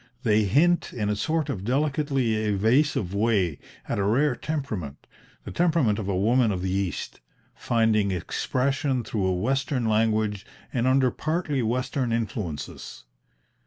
They 0.23 0.45
hint, 0.45 0.93
in 0.93 1.09
a 1.09 1.15
sort 1.15 1.47
of 1.47 1.63
delicately 1.63 2.33
evasive 2.35 3.13
way, 3.13 3.59
at 3.87 3.99
a 3.99 4.03
rare 4.03 4.35
temperament, 4.35 5.05
the 5.43 5.51
temperament 5.51 5.99
of 5.99 6.07
a 6.09 6.17
woman 6.17 6.51
of 6.51 6.63
the 6.63 6.71
East, 6.71 7.19
finding 7.53 8.09
expression 8.09 9.03
through 9.03 9.27
a 9.27 9.35
Western 9.35 9.85
language 9.87 10.43
and 10.73 10.87
under 10.87 11.11
partly 11.11 11.61
Western 11.61 12.11
influences. 12.11 13.03